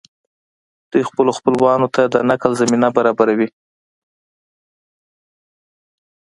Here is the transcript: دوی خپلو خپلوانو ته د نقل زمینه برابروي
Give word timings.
دوی 0.91 1.03
خپلو 1.09 1.31
خپلوانو 1.37 1.87
ته 1.95 2.01
د 2.13 2.15
نقل 2.29 2.51
زمینه 2.61 2.87
برابروي 2.97 3.47